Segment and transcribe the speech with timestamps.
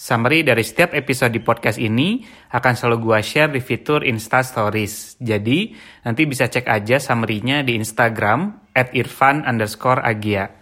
[0.00, 2.24] Summary dari setiap episode di podcast ini
[2.56, 5.20] akan selalu gua share di fitur Insta Stories.
[5.20, 5.76] Jadi,
[6.08, 10.56] nanti bisa cek aja summary-nya di Instagram at irfan underscore agia.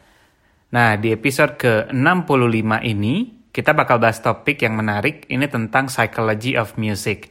[0.74, 3.14] Nah, di episode ke-65 ini,
[3.54, 5.22] kita bakal bahas topik yang menarik.
[5.30, 7.30] Ini tentang psychology of music.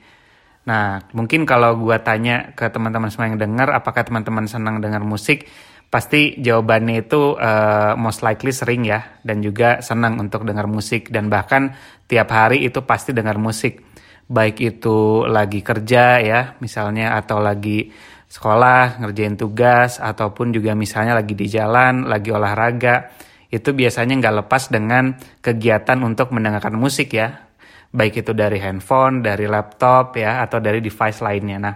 [0.63, 5.51] Nah, mungkin kalau gua tanya ke teman-teman semua yang dengar, apakah teman-teman senang dengar musik?
[5.87, 11.07] Pasti jawabannya itu uh, most likely sering ya dan juga senang untuk dengar musik.
[11.07, 11.75] Dan bahkan
[12.07, 13.83] tiap hari itu pasti dengar musik.
[14.27, 17.87] Baik itu lagi kerja ya misalnya atau lagi
[18.27, 23.15] sekolah ngerjain tugas ataupun juga misalnya lagi di jalan lagi olahraga.
[23.47, 27.47] Itu biasanya nggak lepas dengan kegiatan untuk mendengarkan musik ya.
[27.87, 31.57] Baik itu dari handphone dari laptop ya atau dari device lainnya.
[31.63, 31.75] Nah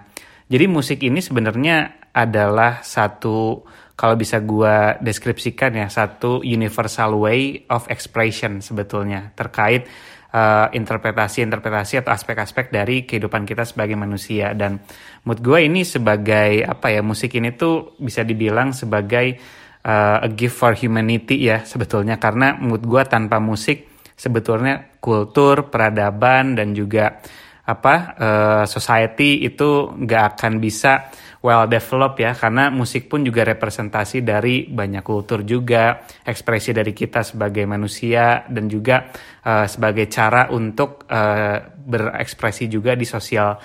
[0.52, 3.64] jadi musik ini sebenarnya adalah satu
[4.02, 9.86] kalau bisa gue deskripsikan ya satu universal way of expression sebetulnya terkait
[10.34, 14.58] uh, interpretasi-interpretasi atau aspek-aspek dari kehidupan kita sebagai manusia.
[14.58, 14.82] Dan
[15.30, 19.38] mood gue ini sebagai apa ya musik ini tuh bisa dibilang sebagai
[19.86, 22.18] uh, a gift for humanity ya sebetulnya.
[22.18, 23.86] Karena mood gue tanpa musik
[24.18, 27.22] sebetulnya kultur peradaban dan juga
[27.62, 31.14] apa uh, society itu nggak akan bisa
[31.46, 37.22] well developed ya karena musik pun juga representasi dari banyak kultur juga ekspresi dari kita
[37.22, 39.10] sebagai manusia dan juga
[39.46, 43.58] uh, sebagai cara untuk uh, berekspresi juga di sosial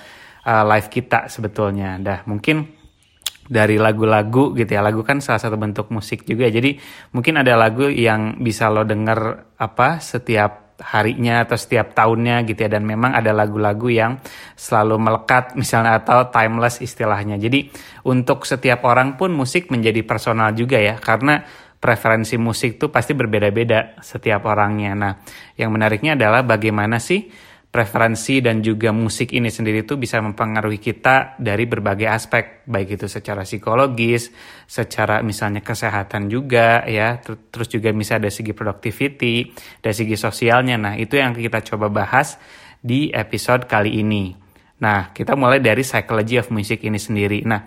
[0.45, 1.97] uh, life kita sebetulnya.
[2.01, 2.77] Dah mungkin
[3.47, 6.75] dari lagu-lagu gitu ya lagu kan salah satu bentuk musik juga jadi
[7.15, 12.69] mungkin ada lagu yang bisa lo denger apa setiap harinya atau setiap tahunnya gitu ya
[12.77, 14.21] dan memang ada lagu-lagu yang
[14.53, 17.41] selalu melekat misalnya atau timeless istilahnya.
[17.41, 17.73] Jadi
[18.05, 21.41] untuk setiap orang pun musik menjadi personal juga ya karena
[21.77, 24.97] preferensi musik tuh pasti berbeda-beda setiap orangnya.
[24.97, 25.13] Nah,
[25.57, 27.29] yang menariknya adalah bagaimana sih
[27.77, 33.05] preferensi dan juga musik ini sendiri itu bisa mempengaruhi kita dari berbagai aspek baik itu
[33.05, 34.33] secara psikologis,
[34.65, 40.73] secara misalnya kesehatan juga ya, terus juga bisa dari segi productivity, dari segi sosialnya.
[40.81, 42.41] Nah, itu yang kita coba bahas
[42.81, 44.33] di episode kali ini.
[44.81, 47.45] Nah, kita mulai dari psychology of music ini sendiri.
[47.45, 47.61] Nah,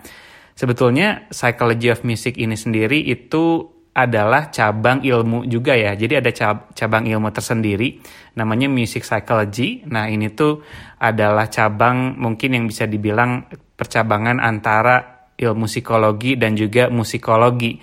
[0.51, 5.91] sebetulnya psychology of music ini sendiri itu adalah cabang ilmu juga ya.
[5.99, 6.31] Jadi ada
[6.71, 7.99] cabang ilmu tersendiri
[8.39, 9.83] namanya music psychology.
[9.91, 10.63] Nah, ini tuh
[11.03, 17.75] adalah cabang mungkin yang bisa dibilang percabangan antara ilmu psikologi dan juga musikologi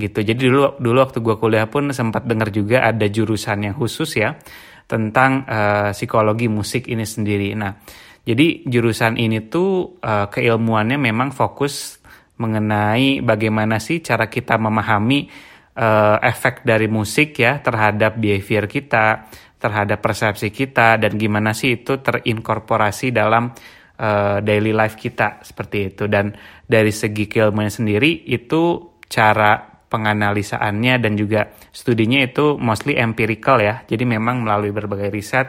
[0.00, 0.24] gitu.
[0.24, 4.40] Jadi dulu dulu waktu gue kuliah pun sempat dengar juga ada jurusan yang khusus ya
[4.88, 7.52] tentang uh, psikologi musik ini sendiri.
[7.52, 7.76] Nah,
[8.24, 12.00] jadi jurusan ini tuh uh, keilmuannya memang fokus
[12.40, 20.00] mengenai bagaimana sih cara kita memahami uh, efek dari musik ya terhadap behavior kita, terhadap
[20.00, 23.52] persepsi kita dan gimana sih itu terinkorporasi dalam
[24.00, 26.32] uh, daily life kita seperti itu dan
[26.64, 33.82] dari segi keilmuan sendiri itu cara penganalisaannya dan juga studinya itu mostly empirical ya.
[33.84, 35.46] Jadi memang melalui berbagai riset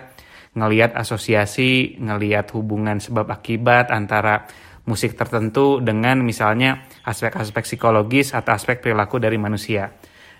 [0.57, 4.49] ngelihat asosiasi, ngelihat hubungan sebab akibat antara
[4.89, 9.93] musik tertentu dengan misalnya aspek-aspek psikologis atau aspek perilaku dari manusia.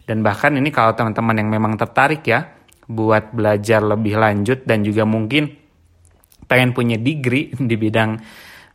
[0.06, 5.08] Dan bahkan ini kalau teman-teman yang memang tertarik ya buat belajar lebih lanjut dan juga
[5.08, 5.48] mungkin
[6.50, 8.20] pengen punya degree di bidang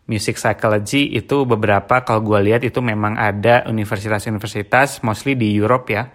[0.06, 6.06] music psychology itu beberapa kalau gue lihat itu memang ada universitas-universitas mostly di Europe ya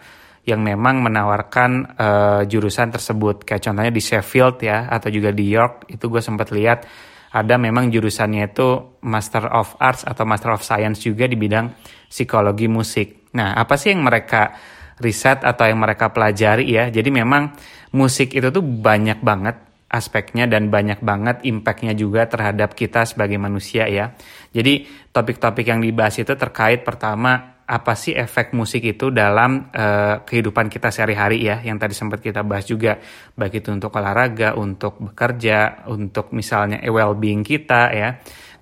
[0.41, 5.91] yang memang menawarkan uh, jurusan tersebut kayak contohnya di Sheffield ya atau juga di York
[5.93, 6.87] itu gue sempat lihat
[7.31, 11.71] ada memang jurusannya itu Master of Arts atau Master of Science juga di bidang
[12.11, 13.31] psikologi musik.
[13.31, 14.51] Nah, apa sih yang mereka
[15.01, 16.87] riset atau yang mereka pelajari ya.
[16.93, 17.51] Jadi memang
[17.91, 19.57] musik itu tuh banyak banget
[19.91, 24.15] aspeknya dan banyak banget impactnya juga terhadap kita sebagai manusia ya.
[24.55, 30.67] Jadi topik-topik yang dibahas itu terkait pertama apa sih efek musik itu dalam uh, kehidupan
[30.67, 32.99] kita sehari-hari ya yang tadi sempat kita bahas juga
[33.35, 38.09] baik itu untuk olahraga, untuk bekerja, untuk misalnya well-being kita ya.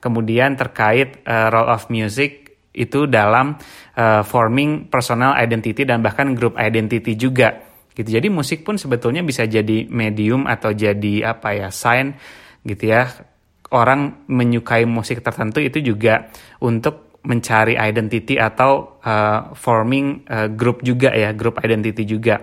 [0.02, 3.58] Kemudian terkait uh, role of music itu dalam
[3.98, 7.66] uh, forming personal identity dan bahkan group identity juga
[7.98, 12.16] gitu jadi musik pun sebetulnya bisa jadi medium atau jadi apa ya sign
[12.64, 13.10] gitu ya
[13.74, 16.30] orang menyukai musik tertentu itu juga
[16.62, 22.40] untuk mencari identity atau uh, forming uh, grup juga ya, grup identity juga.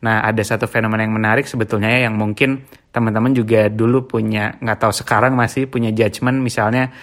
[0.00, 2.62] Nah, ada satu fenomena yang menarik sebetulnya ya, yang mungkin
[2.94, 6.94] teman-teman juga dulu punya, nggak tahu sekarang masih punya judgement misalnya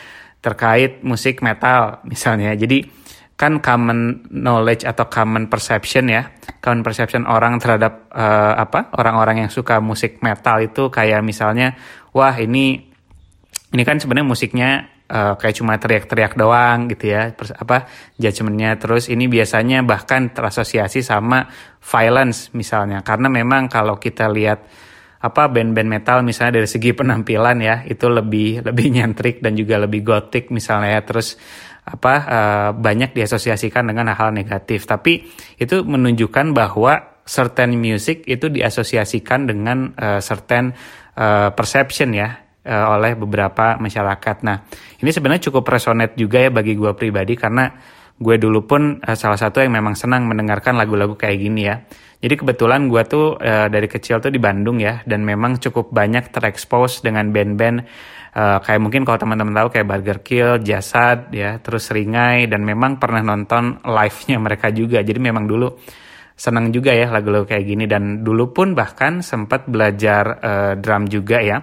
[0.48, 2.56] terkait musik metal misalnya.
[2.56, 2.88] Jadi
[3.38, 9.52] kan common knowledge atau common perception ya common perception orang terhadap uh, apa orang-orang yang
[9.54, 11.78] suka musik metal itu kayak misalnya
[12.18, 12.82] wah ini
[13.78, 14.70] ini kan sebenarnya musiknya
[15.06, 17.86] uh, kayak cuma teriak-teriak doang gitu ya Pers apa
[18.18, 21.46] judgementnya terus ini biasanya bahkan terasosiasi sama
[21.78, 24.66] violence misalnya karena memang kalau kita lihat
[25.18, 30.06] apa band-band metal misalnya dari segi penampilan ya itu lebih lebih nyentrik dan juga lebih
[30.06, 31.38] gotik misalnya ya terus
[31.88, 35.24] apa uh, banyak diasosiasikan dengan hal-hal negatif tapi
[35.56, 40.76] itu menunjukkan bahwa certain music itu diasosiasikan dengan uh, certain
[41.16, 44.44] uh, perception ya oleh beberapa masyarakat.
[44.44, 44.68] Nah,
[45.00, 47.72] ini sebenarnya cukup resonate juga ya bagi gue pribadi karena
[48.20, 51.88] gue dulu pun salah satu yang memang senang mendengarkan lagu-lagu kayak gini ya.
[52.18, 56.34] Jadi kebetulan gue tuh uh, dari kecil tuh di Bandung ya dan memang cukup banyak
[56.34, 57.86] terekspos dengan band-band
[58.34, 63.02] uh, kayak mungkin kalau teman-teman tahu kayak Burger Kill, Jasad ya, terus Ringai dan memang
[63.02, 65.02] pernah nonton live-nya mereka juga.
[65.02, 65.70] Jadi memang dulu
[66.38, 71.42] senang juga ya lagu-lagu kayak gini dan dulu pun bahkan sempat belajar uh, drum juga
[71.42, 71.62] ya.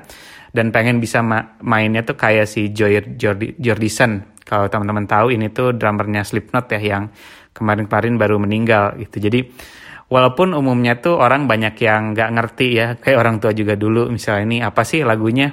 [0.54, 4.38] Dan pengen bisa ma mainnya tuh kayak si Joy Jordi Jordison.
[4.46, 7.10] Kalau teman-teman tahu ini tuh drummernya Slipknot ya yang
[7.50, 9.18] kemarin-kemarin baru meninggal gitu.
[9.18, 9.50] Jadi
[10.08, 14.42] walaupun umumnya tuh orang banyak yang nggak ngerti ya kayak orang tua juga dulu misalnya
[14.44, 15.52] ini apa sih lagunya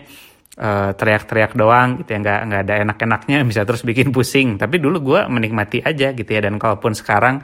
[0.52, 4.60] teriak teriak-teriak doang gitu ya nggak nggak ada enak-enaknya bisa terus bikin pusing.
[4.60, 7.42] Tapi dulu gue menikmati aja gitu ya dan kalaupun sekarang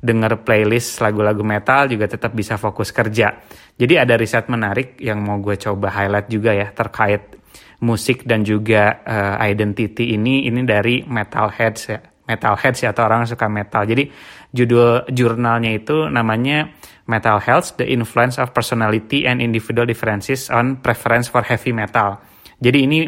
[0.00, 3.36] denger playlist lagu-lagu metal juga tetap bisa fokus kerja.
[3.76, 7.36] Jadi ada riset menarik yang mau gue coba highlight juga ya terkait
[7.80, 13.30] musik dan juga uh, identity ini ini dari metalheads ya metalheads ya atau orang yang
[13.34, 13.82] suka metal.
[13.82, 14.04] Jadi
[14.50, 16.70] judul jurnalnya itu namanya
[17.06, 22.22] Metal Health: The Influence of Personality and Individual Differences on Preference for Heavy Metal.
[22.60, 23.00] Jadi ini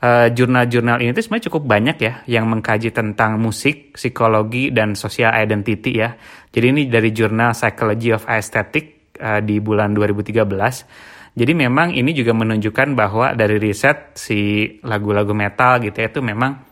[0.00, 5.32] uh, jurnal-jurnal ini tuh sebenarnya cukup banyak ya yang mengkaji tentang musik, psikologi dan social
[5.34, 6.16] identity ya.
[6.52, 11.34] Jadi ini dari jurnal Psychology of Aesthetic uh, di bulan 2013.
[11.34, 16.62] Jadi memang ini juga menunjukkan bahwa dari riset si lagu-lagu metal gitu ya itu memang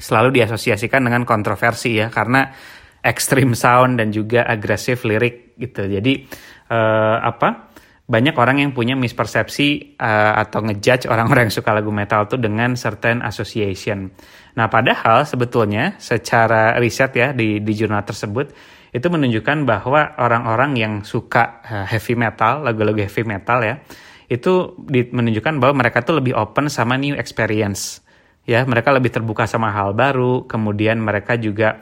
[0.00, 2.48] selalu diasosiasikan dengan kontroversi ya karena
[3.02, 5.86] extreme sound dan juga agresif lirik gitu.
[5.86, 6.26] Jadi
[6.70, 7.72] uh, apa?
[8.02, 12.74] banyak orang yang punya mispersepsi uh, atau ngejudge orang-orang yang suka lagu metal tuh dengan
[12.76, 14.10] certain association.
[14.58, 18.52] Nah, padahal sebetulnya secara riset ya di di jurnal tersebut
[18.92, 23.80] itu menunjukkan bahwa orang-orang yang suka uh, heavy metal, lagu-lagu heavy metal ya,
[24.28, 28.04] itu menunjukkan bahwa mereka tuh lebih open sama new experience.
[28.44, 31.80] Ya, mereka lebih terbuka sama hal baru, kemudian mereka juga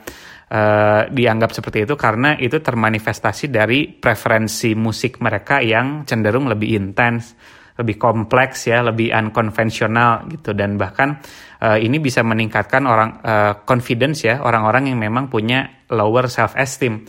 [0.51, 7.33] uh, dianggap seperti itu karena itu termanifestasi dari preferensi musik mereka yang cenderung lebih intens,
[7.79, 11.17] lebih kompleks ya, lebih unkonvensional gitu dan bahkan
[11.63, 17.07] uh, ini bisa meningkatkan orang uh, confidence ya orang-orang yang memang punya lower self esteem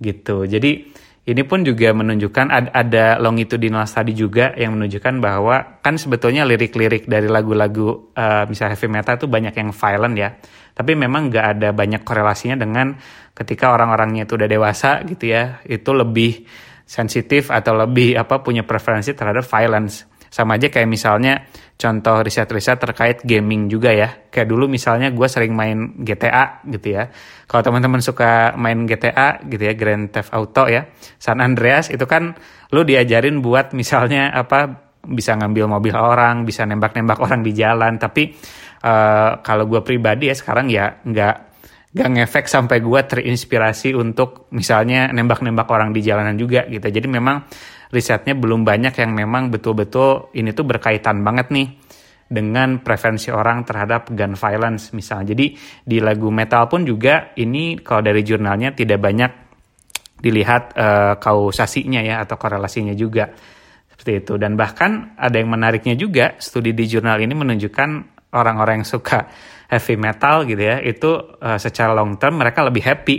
[0.00, 0.48] gitu.
[0.48, 0.97] Jadi
[1.28, 7.04] ini pun juga menunjukkan ada, ada longitudinal study juga yang menunjukkan bahwa kan sebetulnya lirik-lirik
[7.04, 10.32] dari lagu-lagu uh, misalnya heavy metal itu banyak yang violent ya.
[10.72, 12.96] Tapi memang nggak ada banyak korelasinya dengan
[13.36, 16.48] ketika orang-orangnya itu udah dewasa gitu ya, itu lebih
[16.88, 20.08] sensitif atau lebih apa punya preferensi terhadap violence.
[20.28, 24.28] Sama aja kayak misalnya contoh riset-riset terkait gaming juga ya.
[24.28, 27.08] Kayak dulu misalnya gue sering main GTA gitu ya.
[27.48, 32.36] Kalau teman-teman suka main GTA gitu ya, Grand Theft Auto ya, San Andreas itu kan
[32.74, 37.96] lu diajarin buat misalnya apa bisa ngambil mobil orang, bisa nembak-nembak orang di jalan.
[37.96, 38.36] Tapi
[38.84, 41.48] uh, kalau gue pribadi ya sekarang ya nggak
[41.88, 46.84] nggak ngefek sampai gue terinspirasi untuk misalnya nembak-nembak orang di jalanan juga gitu.
[46.84, 47.48] Jadi memang
[47.88, 51.68] risetnya belum banyak yang memang betul-betul ini tuh berkaitan banget nih
[52.28, 55.32] dengan preferensi orang terhadap gun violence misalnya.
[55.32, 59.32] Jadi di lagu metal pun juga ini kalau dari jurnalnya tidak banyak
[60.20, 63.32] dilihat uh, kausasinya ya atau korelasinya juga
[63.88, 64.34] seperti itu.
[64.36, 67.90] Dan bahkan ada yang menariknya juga studi di jurnal ini menunjukkan
[68.36, 69.24] orang-orang yang suka
[69.68, 73.16] heavy metal gitu ya itu uh, secara long term mereka lebih happy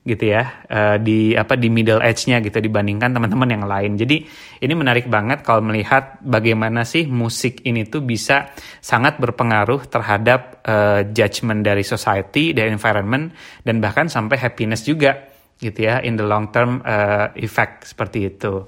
[0.00, 4.00] gitu ya uh, di apa di middle age-nya gitu dibandingkan teman-teman yang lain.
[4.00, 4.24] Jadi
[4.64, 11.04] ini menarik banget kalau melihat bagaimana sih musik ini tuh bisa sangat berpengaruh terhadap uh,
[11.04, 13.28] judgement dari society, dari environment
[13.60, 15.20] dan bahkan sampai happiness juga
[15.60, 18.64] gitu ya in the long term uh, effect seperti itu.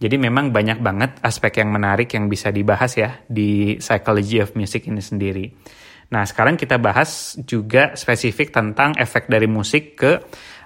[0.00, 4.88] Jadi memang banyak banget aspek yang menarik yang bisa dibahas ya di psychology of music
[4.88, 5.44] ini sendiri.
[6.10, 10.18] Nah, sekarang kita bahas juga spesifik tentang efek dari musik ke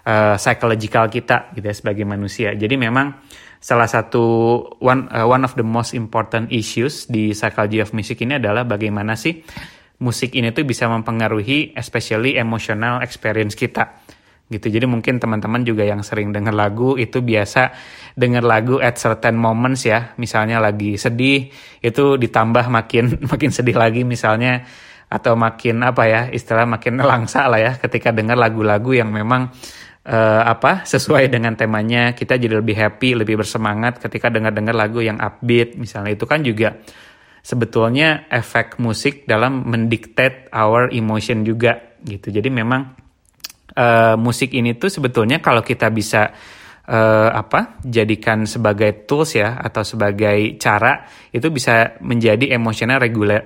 [0.05, 2.53] uh, psychological kita gitu ya sebagai manusia.
[2.55, 3.17] Jadi memang
[3.59, 4.25] salah satu
[4.81, 9.17] one uh, one of the most important issues di psychology of music ini adalah bagaimana
[9.17, 9.41] sih
[10.05, 14.05] musik ini tuh bisa mempengaruhi especially emotional experience kita
[14.53, 14.69] gitu.
[14.69, 17.73] Jadi mungkin teman-teman juga yang sering dengar lagu itu biasa
[18.13, 20.13] dengar lagu at certain moments ya.
[20.21, 21.49] Misalnya lagi sedih
[21.81, 24.69] itu ditambah makin makin sedih lagi misalnya
[25.09, 29.53] atau makin apa ya istilah makin langsa lah ya ketika dengar lagu-lagu yang memang
[30.05, 35.19] uh, apa sesuai dengan temanya kita jadi lebih happy lebih bersemangat ketika dengar-dengar lagu yang
[35.21, 36.15] upbeat misalnya.
[36.15, 36.77] Itu kan juga
[37.45, 42.33] sebetulnya efek musik dalam mendiktate our emotion juga gitu.
[42.33, 42.97] Jadi memang
[43.77, 46.33] uh, musik ini tuh sebetulnya kalau kita bisa
[46.89, 53.01] uh, apa jadikan sebagai tools ya atau sebagai cara itu bisa menjadi emosional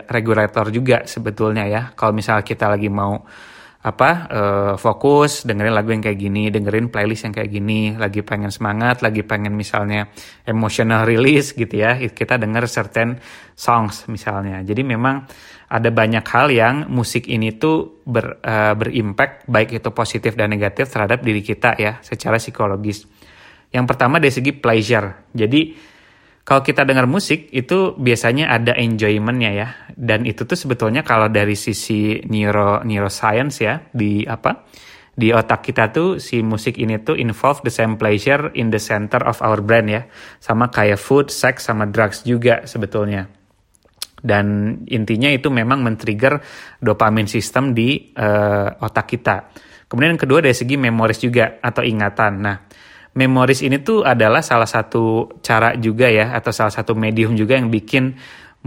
[0.07, 1.83] regulator juga sebetulnya ya.
[1.95, 3.19] Kalau misalnya kita lagi mau
[3.79, 8.51] apa uh, fokus dengerin lagu yang kayak gini dengerin playlist yang kayak gini lagi pengen
[8.51, 10.11] semangat lagi pengen misalnya
[10.43, 13.23] emotional release gitu ya kita denger certain
[13.55, 14.67] songs misalnya.
[14.67, 15.31] Jadi memang
[15.71, 20.91] ada banyak hal yang musik ini tuh ber, uh, berimpact baik itu positif dan negatif
[20.91, 23.07] terhadap diri kita ya secara psikologis.
[23.71, 25.31] Yang pertama dari segi pleasure.
[25.31, 25.61] Jadi
[26.49, 31.59] kalau kita dengar musik itu biasanya ada enjoymentnya ya dan itu tuh sebetulnya kalau dari
[31.59, 34.71] sisi neuro neuroscience ya di apa
[35.19, 39.19] di otak kita tuh si musik ini tuh involve the same pleasure in the center
[39.27, 40.07] of our brain ya
[40.39, 43.27] sama kayak food, sex sama drugs juga sebetulnya
[44.23, 46.43] dan intinya itu memang men-trigger
[46.83, 49.37] dopamine system di uh, otak kita.
[49.87, 52.33] Kemudian yang kedua dari segi memoris juga atau ingatan.
[52.43, 52.57] Nah,
[53.15, 57.71] memoris ini tuh adalah salah satu cara juga ya atau salah satu medium juga yang
[57.71, 58.19] bikin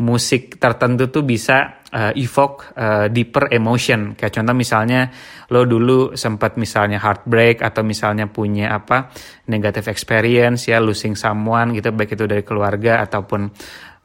[0.02, 4.18] musik tertentu tuh bisa uh, evoke uh, deeper emotion.
[4.18, 5.14] Kayak contoh misalnya
[5.54, 9.14] lo dulu sempat misalnya heartbreak atau misalnya punya apa
[9.48, 13.54] negative experience ya losing someone gitu baik itu dari keluarga ataupun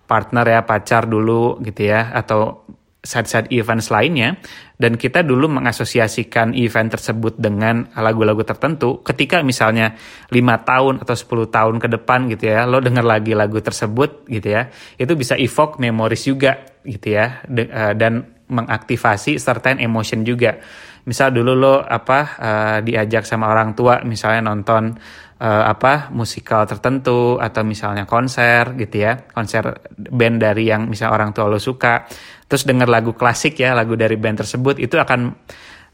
[0.07, 2.69] partner ya pacar dulu gitu ya atau
[3.07, 4.35] saat-saat events lainnya
[4.77, 9.95] dan kita dulu mengasosiasikan event tersebut dengan lagu-lagu tertentu ketika misalnya
[10.35, 14.49] lima tahun atau 10 tahun ke depan gitu ya lo denger lagi lagu tersebut gitu
[14.51, 20.59] ya itu bisa evoke memories juga gitu ya eh, dan mengaktifasi certain emotion juga.
[21.07, 24.91] Misal dulu lo apa uh, diajak sama orang tua misalnya nonton
[25.39, 31.31] uh, apa musikal tertentu atau misalnya konser gitu ya konser band dari yang misal orang
[31.31, 32.11] tua lo suka
[32.51, 35.31] terus denger lagu klasik ya lagu dari band tersebut itu akan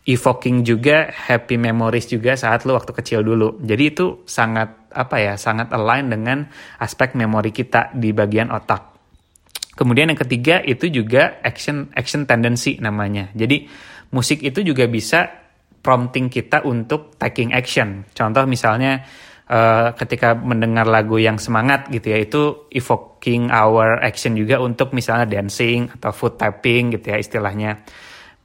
[0.08, 3.62] evoking juga happy memories juga saat lo waktu kecil dulu.
[3.62, 6.38] Jadi itu sangat apa ya sangat align dengan
[6.82, 8.91] aspek memori kita di bagian otak
[9.74, 13.68] kemudian yang ketiga itu juga action action tendency namanya jadi
[14.12, 15.42] musik itu juga bisa
[15.82, 18.06] prompting kita untuk taking action.
[18.14, 19.02] Contoh misalnya
[19.50, 25.26] uh, ketika mendengar lagu yang semangat gitu ya, itu evoking our action juga untuk misalnya
[25.26, 27.82] dancing atau foot tapping gitu ya istilahnya.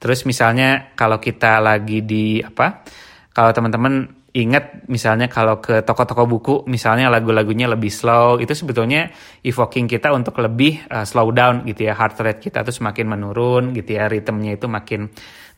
[0.02, 2.82] Terus misalnya kalau kita lagi di apa?
[3.30, 9.08] Kalau teman-teman ingat misalnya kalau ke toko-toko buku misalnya lagu-lagunya lebih slow itu sebetulnya
[9.40, 13.72] evoking kita untuk lebih uh, slow down gitu ya heart rate kita tuh semakin menurun
[13.72, 15.08] gitu ya ritmenya itu makin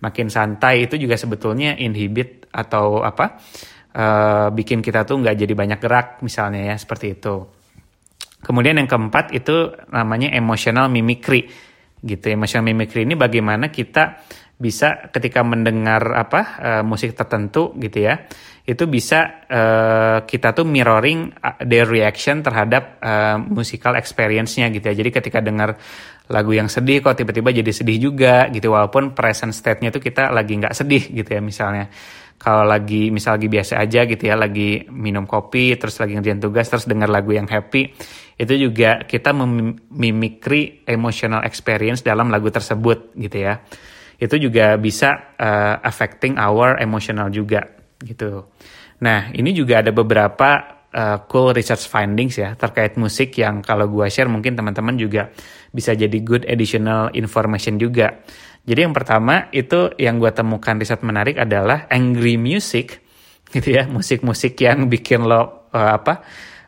[0.01, 0.89] makin santai.
[0.89, 3.39] Itu juga sebetulnya inhibit atau apa
[3.95, 7.47] uh, bikin kita tuh nggak jadi banyak gerak misalnya ya seperti itu.
[8.41, 11.45] Kemudian yang keempat itu namanya emotional mimicry
[12.01, 12.27] gitu.
[12.33, 14.25] Emotional mimicry ini bagaimana kita
[14.61, 18.29] bisa ketika mendengar apa uh, musik tertentu gitu ya
[18.71, 21.35] itu bisa uh, kita tuh mirroring
[21.67, 24.95] their reaction terhadap uh, musical experience-nya gitu ya.
[24.95, 25.75] Jadi ketika dengar
[26.31, 30.55] lagu yang sedih kok tiba-tiba jadi sedih juga gitu walaupun present state-nya tuh kita lagi
[30.55, 31.91] nggak sedih gitu ya misalnya.
[32.41, 36.73] Kalau lagi misal lagi biasa aja gitu ya, lagi minum kopi terus lagi ngerjain tugas
[36.73, 37.93] terus dengar lagu yang happy,
[38.41, 43.61] itu juga kita memimikri emotional experience dalam lagu tersebut gitu ya
[44.21, 48.49] itu juga bisa uh, affecting our emotional juga gitu.
[49.05, 54.07] Nah ini juga ada beberapa uh, cool research findings ya terkait musik yang kalau gue
[54.11, 55.31] share mungkin teman-teman juga
[55.71, 58.21] bisa jadi good additional information juga.
[58.61, 63.01] Jadi yang pertama itu yang gue temukan riset menarik adalah angry music
[63.55, 66.23] gitu ya musik-musik yang bikin lo uh, apa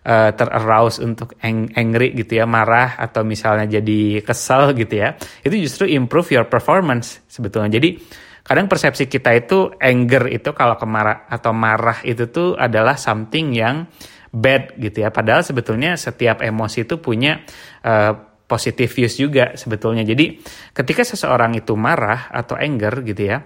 [0.07, 5.55] uh, terarouse untuk ang angry gitu ya, marah atau misalnya jadi kesal gitu ya, itu
[5.63, 7.79] justru improve your performance sebetulnya.
[7.79, 7.99] Jadi
[8.43, 13.87] kadang persepsi kita itu anger itu kalau kemarah atau marah itu tuh adalah something yang
[14.33, 15.15] bad gitu ya.
[15.15, 17.45] Padahal sebetulnya setiap emosi itu punya
[17.87, 20.05] uh, positive views juga sebetulnya.
[20.05, 20.41] Jadi
[20.77, 23.41] ketika seseorang itu marah atau anger gitu ya,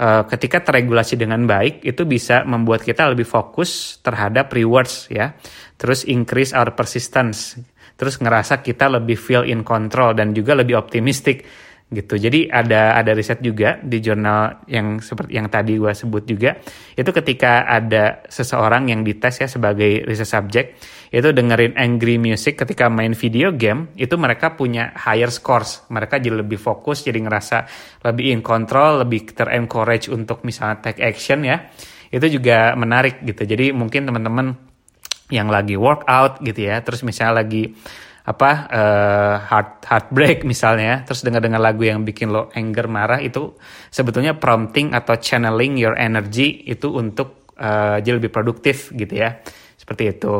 [0.00, 5.36] uh, ketika teregulasi dengan baik itu bisa membuat kita lebih fokus terhadap rewards ya.
[5.80, 7.56] Terus increase our persistence.
[7.96, 11.44] Terus ngerasa kita lebih feel in control dan juga lebih optimistic
[11.90, 12.14] gitu.
[12.14, 16.54] Jadi ada ada riset juga di jurnal yang seperti yang tadi gue sebut juga
[16.94, 20.68] itu ketika ada seseorang yang dites ya sebagai riset subject
[21.10, 25.90] itu dengerin angry music ketika main video game itu mereka punya higher scores.
[25.90, 27.66] Mereka jadi lebih fokus, jadi ngerasa
[28.06, 31.66] lebih in control, lebih ter-encourage untuk misalnya take action ya.
[32.14, 33.42] Itu juga menarik gitu.
[33.42, 34.54] Jadi mungkin teman-teman
[35.34, 37.74] yang lagi workout gitu ya, terus misalnya lagi
[38.30, 43.58] apa uh, heart heartbreak misalnya terus dengar dengar lagu yang bikin lo anger marah itu
[43.90, 49.38] sebetulnya prompting atau channeling your energy itu untuk uh, jadi lebih produktif gitu ya.
[49.76, 50.34] Seperti itu.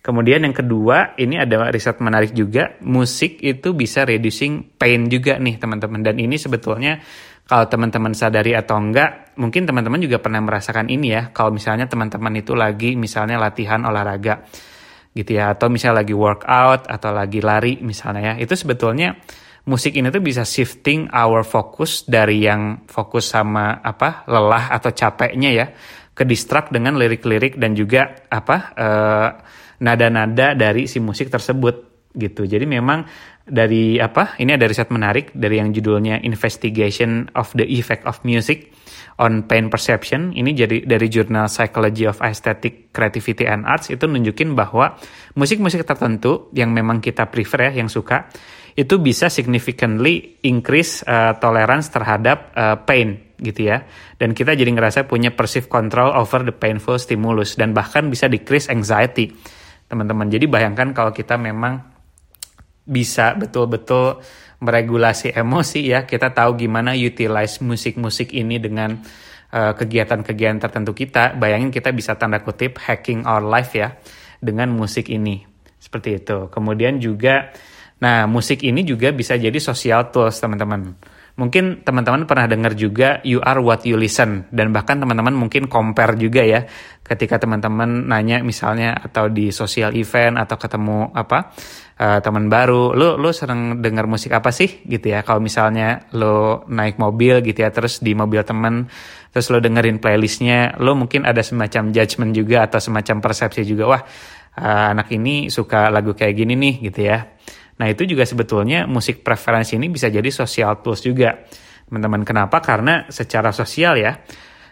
[0.00, 2.78] Kemudian yang kedua ini ada riset menarik juga.
[2.86, 6.00] Musik itu bisa reducing pain juga nih teman-teman.
[6.00, 7.02] Dan ini sebetulnya
[7.46, 11.34] kalau teman-teman sadari atau enggak mungkin teman-teman juga pernah merasakan ini ya.
[11.34, 14.46] Kalau misalnya teman-teman itu lagi misalnya latihan olahraga
[15.16, 15.56] gitu ya.
[15.56, 18.44] Atau misalnya lagi workout atau lagi lari misalnya ya.
[18.44, 19.16] Itu sebetulnya
[19.66, 25.50] musik ini tuh bisa shifting our focus dari yang fokus sama apa lelah atau capeknya
[25.50, 25.66] ya
[26.16, 28.72] ke distract dengan lirik-lirik dan juga apa
[29.76, 32.48] nada nada-nada dari si musik tersebut gitu.
[32.48, 33.04] Jadi memang
[33.44, 38.72] dari apa ini ada riset menarik dari yang judulnya Investigation of the Effect of Music
[39.16, 44.52] on Pain Perception ini jadi dari jurnal Psychology of Aesthetic Creativity and Arts itu nunjukin
[44.52, 44.96] bahwa
[45.36, 48.28] musik-musik tertentu yang memang kita prefer ya yang suka
[48.76, 53.88] itu bisa significantly increase uh, tolerance terhadap uh, pain gitu ya.
[54.20, 58.68] Dan kita jadi ngerasa punya perceived control over the painful stimulus dan bahkan bisa decrease
[58.68, 59.32] anxiety
[59.88, 60.28] teman-teman.
[60.28, 61.95] Jadi bayangkan kalau kita memang
[62.86, 64.22] bisa betul-betul
[64.62, 66.06] meregulasi emosi ya.
[66.06, 68.96] Kita tahu gimana utilize musik-musik ini dengan
[69.52, 71.34] kegiatan kegiatan-kegiatan tertentu kita.
[71.36, 73.98] Bayangin kita bisa tanda kutip hacking our life ya
[74.38, 75.44] dengan musik ini.
[75.76, 76.48] Seperti itu.
[76.48, 77.52] Kemudian juga
[77.96, 80.92] nah musik ini juga bisa jadi social tools teman-teman
[81.36, 84.48] mungkin teman-teman pernah dengar juga you are what you listen.
[84.48, 86.64] Dan bahkan teman-teman mungkin compare juga ya
[87.04, 91.54] ketika teman-teman nanya misalnya atau di social event atau ketemu apa
[92.02, 94.82] uh, teman baru lo lo sering dengar musik apa sih?
[94.82, 95.20] Gitu ya.
[95.22, 98.88] Kalau misalnya lo naik mobil gitu ya terus di mobil teman
[99.30, 104.02] terus lo dengerin playlistnya lo mungkin ada semacam judgement juga atau semacam persepsi juga wah
[104.56, 107.35] uh, anak ini suka lagu kayak gini nih gitu ya
[107.76, 111.44] Nah itu juga sebetulnya musik preferensi ini bisa jadi social tools juga.
[111.86, 112.58] Teman-teman kenapa?
[112.64, 114.16] Karena secara sosial ya,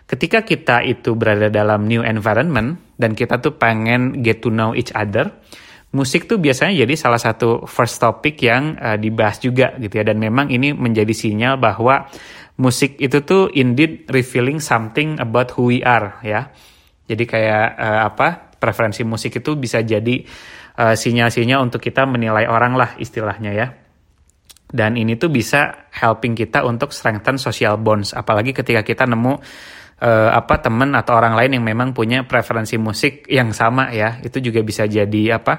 [0.08, 4.90] ketika kita itu berada dalam new environment dan kita tuh pengen get to know each
[4.96, 5.30] other,
[5.94, 10.18] musik tuh biasanya jadi salah satu first topic yang uh, dibahas juga gitu ya dan
[10.18, 12.10] memang ini menjadi sinyal bahwa
[12.58, 16.50] musik itu tuh indeed revealing something about who we are ya.
[17.04, 18.28] Jadi kayak uh, apa?
[18.64, 20.24] preferensi musik itu bisa jadi
[20.78, 23.68] uh, sinyal-sinyal untuk kita menilai orang lah istilahnya ya.
[24.74, 29.38] Dan ini tuh bisa helping kita untuk strengthen social bonds, apalagi ketika kita nemu
[30.02, 34.42] uh, apa teman atau orang lain yang memang punya preferensi musik yang sama ya, itu
[34.42, 35.54] juga bisa jadi apa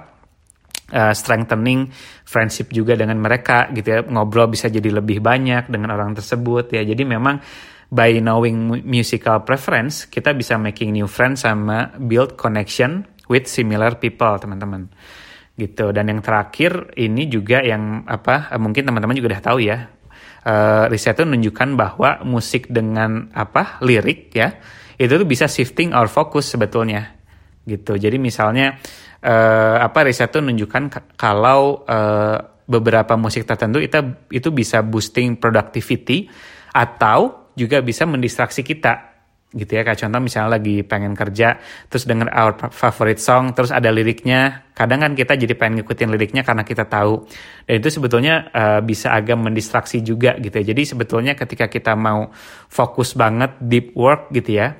[0.92, 1.88] uh, strengthening
[2.28, 6.84] friendship juga dengan mereka gitu ya, ngobrol bisa jadi lebih banyak dengan orang tersebut ya.
[6.84, 7.40] Jadi memang
[7.88, 14.36] by knowing musical preference kita bisa making new friends sama build connection with similar people
[14.38, 14.90] teman-teman.
[15.56, 15.96] Gitu.
[15.96, 19.78] Dan yang terakhir ini juga yang apa mungkin teman-teman juga udah tahu ya.
[20.46, 24.62] Uh, riset itu menunjukkan bahwa musik dengan apa lirik ya
[24.94, 27.18] itu tuh bisa shifting our focus sebetulnya.
[27.66, 27.98] Gitu.
[27.98, 28.78] Jadi misalnya
[29.26, 33.98] uh, apa riset itu menunjukkan kalau uh, beberapa musik tertentu itu
[34.34, 36.30] itu bisa boosting productivity
[36.74, 39.15] atau juga bisa mendistraksi kita
[39.56, 39.82] gitu ya.
[39.88, 44.68] Kayak contoh misalnya lagi pengen kerja terus denger our favorite song terus ada liriknya.
[44.76, 47.24] Kadang kan kita jadi pengen ngikutin liriknya karena kita tahu.
[47.64, 50.76] Dan itu sebetulnya uh, bisa agak mendistraksi juga gitu ya.
[50.76, 52.30] Jadi sebetulnya ketika kita mau
[52.68, 54.76] fokus banget deep work gitu ya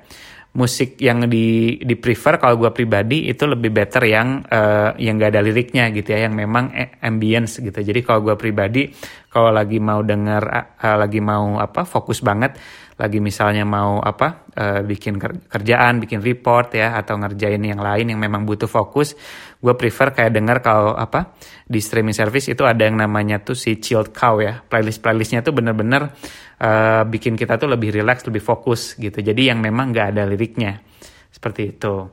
[0.56, 5.36] musik yang di di prefer kalau gue pribadi itu lebih better yang uh, yang gak
[5.36, 6.72] ada liriknya gitu ya yang memang
[7.04, 7.76] ambience gitu.
[7.76, 8.88] Jadi kalau gue pribadi
[9.28, 10.44] kalau lagi mau denger
[10.80, 12.56] uh, lagi mau apa fokus banget
[12.96, 15.20] lagi misalnya mau apa uh, bikin
[15.52, 19.20] kerjaan, bikin report ya atau ngerjain yang lain yang memang butuh fokus,
[19.60, 21.36] gue prefer kayak denger kalau apa
[21.68, 25.52] di streaming service itu ada yang namanya tuh si chilled cow ya playlist playlistnya tuh
[25.52, 26.16] bener-bener
[26.64, 29.20] uh, bikin kita tuh lebih relax, lebih fokus gitu.
[29.20, 30.80] Jadi yang memang nggak ada liriknya
[31.28, 32.08] seperti itu.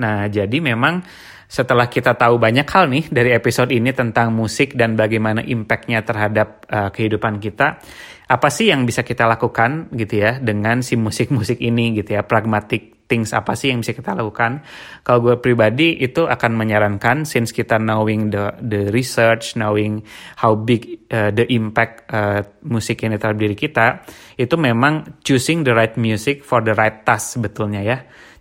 [0.00, 1.00] Nah, jadi memang
[1.50, 6.62] setelah kita tahu banyak hal nih dari episode ini tentang musik dan bagaimana impactnya terhadap
[6.70, 7.82] uh, kehidupan kita,
[8.30, 13.02] apa sih yang bisa kita lakukan gitu ya dengan si musik-musik ini gitu ya, pragmatic
[13.10, 14.62] things apa sih yang bisa kita lakukan?
[15.02, 20.06] Kalau gue pribadi itu akan menyarankan since kita knowing the the research, knowing
[20.38, 24.06] how big uh, the impact uh, musik ini terhadap diri kita,
[24.38, 27.98] itu memang choosing the right music for the right task sebetulnya ya.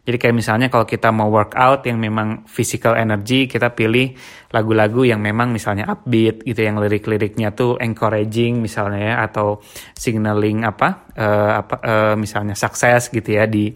[0.09, 4.17] Jadi kayak misalnya kalau kita mau workout yang memang physical energy, kita pilih
[4.49, 9.61] lagu-lagu yang memang misalnya upbeat gitu, yang lirik-liriknya tuh encouraging misalnya ya, atau
[9.93, 13.69] signaling apa, uh, apa uh, misalnya sukses gitu ya di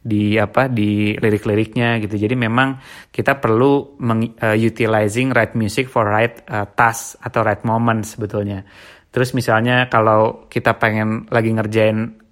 [0.00, 2.16] di apa di lirik-liriknya gitu.
[2.16, 2.80] Jadi memang
[3.12, 8.64] kita perlu meng, uh, utilizing right music for right uh, task atau right moment sebetulnya.
[9.12, 12.23] Terus misalnya kalau kita pengen lagi ngerjain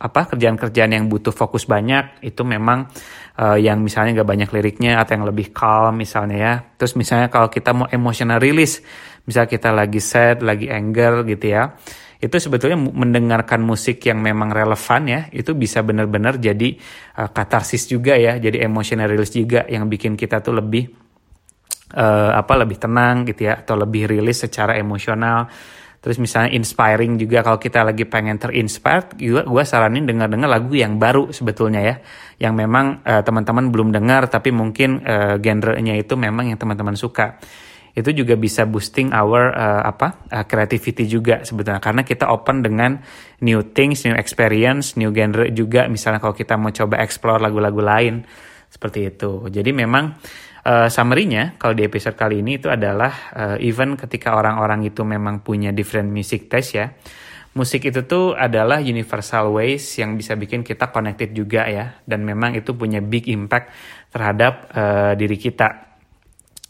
[0.00, 2.88] apa kerjaan-kerjaan yang butuh fokus banyak itu memang
[3.36, 6.54] uh, yang misalnya gak banyak liriknya atau yang lebih calm misalnya ya.
[6.80, 8.80] Terus misalnya kalau kita mau emotional release
[9.28, 11.76] misal kita lagi sad lagi anger gitu ya
[12.20, 16.76] itu sebetulnya mendengarkan musik yang memang relevan ya itu bisa benar-benar jadi
[17.16, 20.84] uh, katarsis juga ya jadi emotional release juga yang bikin kita tuh lebih
[21.96, 25.48] uh, apa lebih tenang gitu ya atau lebih rilis secara emosional
[26.00, 30.96] Terus misalnya inspiring juga kalau kita lagi pengen terinspired, juga gue saranin dengar-dengar lagu yang
[30.96, 31.94] baru sebetulnya ya,
[32.40, 37.36] yang memang uh, teman-teman belum dengar tapi mungkin uh, genrenya itu memang yang teman-teman suka.
[37.92, 42.96] Itu juga bisa boosting our uh, apa uh, creativity juga sebetulnya karena kita open dengan
[43.44, 45.84] new things, new experience, new genre juga.
[45.84, 48.24] Misalnya kalau kita mau coba explore lagu-lagu lain
[48.72, 49.52] seperti itu.
[49.52, 50.16] Jadi memang
[50.64, 55.40] uh, summary-nya kalau di episode kali ini itu adalah uh, even ketika orang-orang itu memang
[55.40, 56.92] punya different music taste ya.
[57.50, 62.54] Musik itu tuh adalah universal ways yang bisa bikin kita connected juga ya dan memang
[62.54, 63.74] itu punya big impact
[64.14, 65.90] terhadap uh, diri kita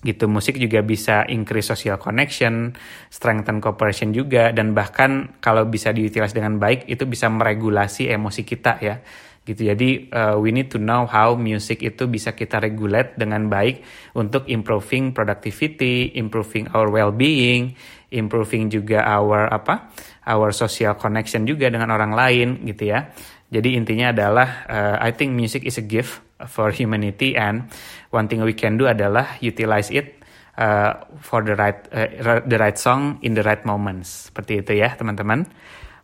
[0.01, 2.73] gitu musik juga bisa increase social connection,
[3.13, 8.81] strengthen cooperation juga dan bahkan kalau bisa diutilize dengan baik itu bisa meregulasi emosi kita
[8.81, 9.05] ya
[9.51, 13.83] gitu jadi uh, we need to know how music itu bisa kita regulate dengan baik
[14.15, 17.75] untuk improving productivity, improving our well-being,
[18.15, 19.91] improving juga our apa
[20.31, 23.11] our social connection juga dengan orang lain gitu ya.
[23.51, 27.67] Jadi intinya adalah uh, I think music is a gift for humanity and
[28.15, 30.23] one thing we can do adalah utilize it
[30.55, 34.31] uh, for the right uh, the right song in the right moments.
[34.31, 35.51] Seperti itu ya, teman-teman.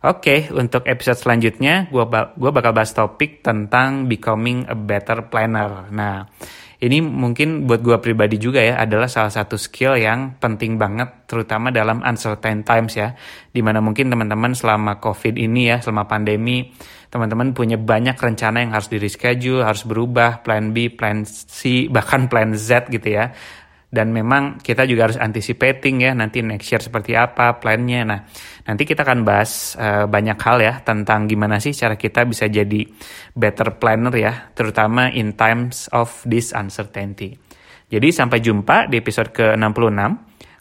[0.07, 5.27] Oke, okay, untuk episode selanjutnya gue ba gua bakal bahas topik tentang becoming a better
[5.27, 5.91] planner.
[5.91, 6.23] Nah,
[6.79, 11.75] ini mungkin buat gue pribadi juga ya adalah salah satu skill yang penting banget terutama
[11.75, 13.19] dalam uncertain times ya.
[13.51, 16.71] Di mana mungkin teman-teman selama covid ini ya, selama pandemi,
[17.11, 22.31] teman-teman punya banyak rencana yang harus di reschedule, harus berubah, plan B, plan C, bahkan
[22.31, 23.35] plan Z gitu ya
[23.87, 28.03] dan memang kita juga harus anticipating ya nanti next year seperti apa plannya.
[28.03, 28.19] Nah,
[28.67, 32.83] nanti kita akan bahas uh, banyak hal ya tentang gimana sih cara kita bisa jadi
[33.31, 37.39] better planner ya, terutama in times of this uncertainty.
[37.87, 39.99] Jadi sampai jumpa di episode ke-66.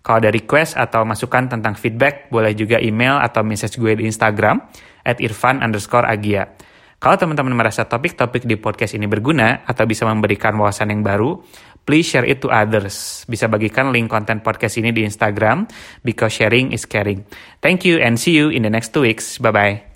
[0.06, 4.62] Kalau ada request atau masukan tentang feedback, boleh juga email atau message gue di Instagram
[5.02, 6.54] at irfan underscore agia.
[7.02, 11.42] Kalau teman-teman merasa topik-topik di podcast ini berguna atau bisa memberikan wawasan yang baru,
[11.86, 13.24] please share it to others.
[13.30, 15.64] Bisa bagikan link konten podcast ini di Instagram
[16.02, 17.24] because sharing is caring.
[17.62, 19.38] Thank you and see you in the next two weeks.
[19.38, 19.95] Bye bye.